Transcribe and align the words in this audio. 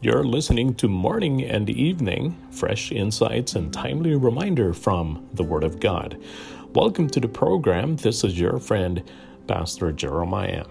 You're 0.00 0.22
listening 0.22 0.74
to 0.74 0.86
Morning 0.86 1.42
and 1.42 1.68
Evening, 1.68 2.36
fresh 2.52 2.92
insights 2.92 3.56
and 3.56 3.72
timely 3.72 4.14
reminder 4.14 4.72
from 4.72 5.28
the 5.32 5.42
Word 5.42 5.64
of 5.64 5.80
God. 5.80 6.22
Welcome 6.72 7.10
to 7.10 7.18
the 7.18 7.26
program. 7.26 7.96
This 7.96 8.22
is 8.22 8.38
your 8.38 8.60
friend, 8.60 9.02
Pastor 9.48 9.90
Jeremiah. 9.90 10.66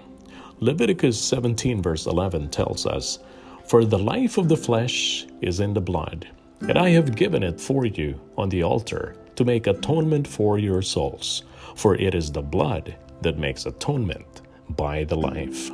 Leviticus 0.61 1.19
17, 1.19 1.81
verse 1.81 2.05
11 2.05 2.51
tells 2.51 2.85
us, 2.85 3.19
For 3.65 3.83
the 3.83 3.99
life 3.99 4.37
of 4.37 4.47
the 4.47 4.55
flesh 4.55 5.27
is 5.41 5.59
in 5.59 5.73
the 5.73 5.81
blood, 5.81 6.29
and 6.61 6.77
I 6.77 6.91
have 6.91 7.17
given 7.17 7.43
it 7.43 7.59
for 7.59 7.85
you 7.85 8.17
on 8.37 8.47
the 8.47 8.63
altar 8.63 9.17
to 9.35 9.43
make 9.43 9.67
atonement 9.67 10.25
for 10.25 10.57
your 10.57 10.81
souls, 10.81 11.43
for 11.75 11.95
it 11.95 12.15
is 12.15 12.31
the 12.31 12.41
blood 12.41 12.95
that 13.23 13.37
makes 13.37 13.65
atonement 13.65 14.41
by 14.69 15.03
the 15.03 15.17
life. 15.17 15.69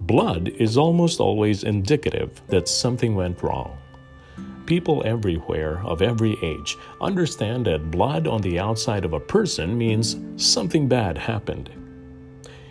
Blood 0.00 0.48
is 0.58 0.76
almost 0.76 1.20
always 1.20 1.64
indicative 1.64 2.42
that 2.48 2.68
something 2.68 3.14
went 3.14 3.42
wrong. 3.42 3.78
People 4.66 5.02
everywhere 5.04 5.82
of 5.84 6.02
every 6.02 6.36
age 6.42 6.76
understand 7.00 7.66
that 7.66 7.90
blood 7.90 8.26
on 8.26 8.40
the 8.40 8.58
outside 8.58 9.04
of 9.04 9.12
a 9.12 9.20
person 9.20 9.76
means 9.76 10.16
something 10.36 10.88
bad 10.88 11.18
happened. 11.18 11.70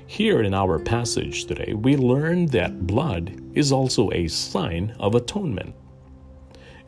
Here 0.07 0.41
in 0.41 0.53
our 0.53 0.79
passage 0.79 1.45
today, 1.45 1.73
we 1.73 1.95
learn 1.95 2.47
that 2.47 2.85
blood 2.85 3.41
is 3.53 3.71
also 3.71 4.11
a 4.11 4.27
sign 4.27 4.95
of 4.99 5.15
atonement. 5.15 5.73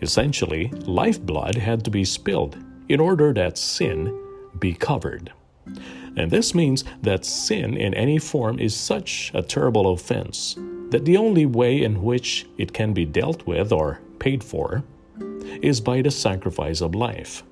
Essentially, 0.02 0.67
lifeblood 0.85 1.55
had 1.55 1.84
to 1.85 1.91
be 1.91 2.05
spilled 2.05 2.57
in 2.90 2.99
order 2.99 3.34
that 3.34 3.57
sin 3.57 4.15
be 4.59 4.73
covered. 4.73 5.31
And 6.18 6.32
this 6.32 6.55
means 6.55 6.84
that 7.02 7.26
sin 7.26 7.76
in 7.78 7.94
any 7.94 8.18
form 8.18 8.60
is 8.60 8.76
such 8.76 9.32
a 9.34 9.41
terrible 9.41 9.91
offense 9.91 10.55
that 10.90 11.05
the 11.05 11.18
only 11.18 11.46
way 11.46 11.84
in 11.84 12.04
which 12.04 12.46
it 12.57 12.72
can 12.74 12.94
be 12.94 13.05
dealt 13.05 13.46
with 13.46 13.72
or 13.72 13.99
paid 14.20 14.44
for 14.44 14.84
is 15.62 15.82
by 15.82 16.02
the 16.02 16.12
sacrifice 16.12 16.82
of 16.82 16.96
life. 16.96 17.44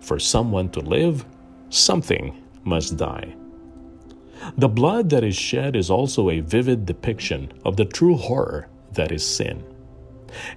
For 0.00 0.18
someone 0.18 0.70
to 0.70 0.80
live, 0.80 1.24
something 1.68 2.42
must 2.64 2.96
die. 2.96 3.34
The 4.56 4.68
blood 4.68 5.10
that 5.10 5.22
is 5.22 5.36
shed 5.36 5.76
is 5.76 5.90
also 5.90 6.30
a 6.30 6.40
vivid 6.40 6.86
depiction 6.86 7.52
of 7.64 7.76
the 7.76 7.84
true 7.84 8.16
horror 8.16 8.68
that 8.92 9.12
is 9.12 9.24
sin. 9.24 9.62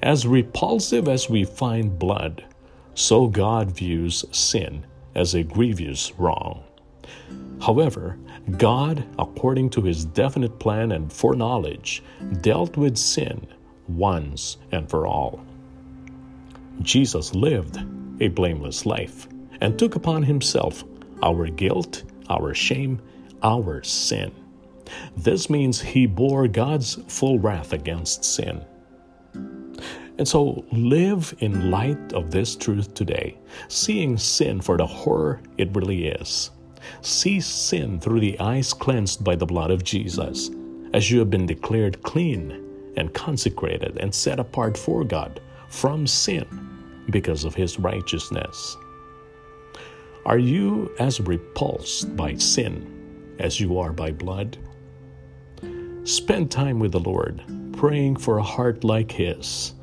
As 0.01 0.25
repulsive 0.25 1.07
as 1.07 1.29
we 1.29 1.43
find 1.43 1.99
blood, 1.99 2.43
so 2.95 3.27
God 3.27 3.71
views 3.71 4.25
sin 4.31 4.85
as 5.13 5.35
a 5.35 5.43
grievous 5.43 6.11
wrong. 6.17 6.63
However, 7.61 8.17
God, 8.57 9.05
according 9.17 9.69
to 9.71 9.81
his 9.81 10.05
definite 10.05 10.59
plan 10.59 10.91
and 10.91 11.11
foreknowledge, 11.11 12.03
dealt 12.41 12.77
with 12.77 12.97
sin 12.97 13.47
once 13.87 14.57
and 14.71 14.89
for 14.89 15.07
all. 15.07 15.43
Jesus 16.81 17.33
lived 17.33 17.79
a 18.19 18.27
blameless 18.29 18.85
life 18.85 19.27
and 19.61 19.77
took 19.79 19.95
upon 19.95 20.23
himself 20.23 20.83
our 21.23 21.47
guilt, 21.47 22.03
our 22.29 22.53
shame, 22.53 23.01
our 23.41 23.81
sin. 23.83 24.31
This 25.17 25.49
means 25.49 25.81
he 25.81 26.05
bore 26.05 26.47
God's 26.47 26.95
full 27.07 27.39
wrath 27.39 27.73
against 27.73 28.23
sin. 28.23 28.63
And 30.17 30.27
so 30.27 30.63
live 30.71 31.35
in 31.39 31.71
light 31.71 32.13
of 32.13 32.31
this 32.31 32.55
truth 32.55 32.93
today, 32.93 33.37
seeing 33.67 34.17
sin 34.17 34.61
for 34.61 34.77
the 34.77 34.85
horror 34.85 35.41
it 35.57 35.75
really 35.75 36.07
is. 36.07 36.51
See 37.01 37.39
sin 37.39 37.99
through 37.99 38.19
the 38.19 38.39
eyes 38.39 38.73
cleansed 38.73 39.23
by 39.23 39.35
the 39.35 39.45
blood 39.45 39.71
of 39.71 39.83
Jesus, 39.83 40.49
as 40.93 41.11
you 41.11 41.19
have 41.19 41.29
been 41.29 41.45
declared 41.45 42.01
clean 42.03 42.93
and 42.97 43.13
consecrated 43.13 43.97
and 43.99 44.13
set 44.13 44.39
apart 44.39 44.77
for 44.77 45.03
God 45.03 45.41
from 45.67 46.07
sin 46.07 46.45
because 47.09 47.43
of 47.43 47.55
his 47.55 47.79
righteousness. 47.79 48.77
Are 50.25 50.39
you 50.39 50.91
as 50.99 51.19
repulsed 51.19 52.15
by 52.15 52.35
sin 52.35 53.35
as 53.39 53.59
you 53.59 53.77
are 53.77 53.93
by 53.93 54.11
blood? 54.11 54.57
Spend 56.03 56.49
time 56.49 56.79
with 56.79 56.93
the 56.93 56.99
Lord, 56.99 57.43
praying 57.73 58.15
for 58.15 58.37
a 58.37 58.43
heart 58.43 58.83
like 58.83 59.11
his, 59.11 59.73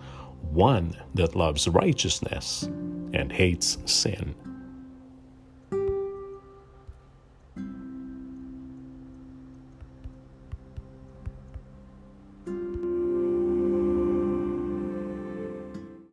one 0.50 0.96
that 1.14 1.36
loves 1.36 1.68
righteousness 1.68 2.62
and 3.12 3.30
hates 3.30 3.78
sin. 3.86 4.34